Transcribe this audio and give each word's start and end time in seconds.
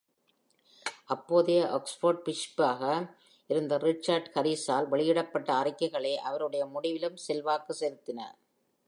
அப்போதைய 1.05 1.59
ஆக்ஸ்போர்டு 1.69 2.21
பிஷப்பாக 2.25 2.81
இருந்த 3.49 3.77
ரிச்சர்ட் 3.77 4.31
ஹாரிஸால் 4.33 4.87
வெளியிடப்பட்ட 4.87 5.53
அறிக்கைகளே 5.53 6.15
அவருடைய 6.15 6.65
முடிவிலும் 6.65 7.17
செல்வாக்கு 7.17 7.75
செலுத்தின. 7.79 8.19